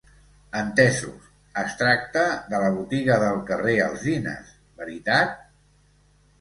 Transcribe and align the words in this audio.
Entesos, 0.61 1.27
es 1.63 1.75
tracta 1.81 2.23
de 2.55 2.63
la 2.65 2.73
botiga 2.79 3.21
del 3.27 3.39
carrer 3.53 3.79
Alzines, 3.91 4.53
veritat? 4.83 5.41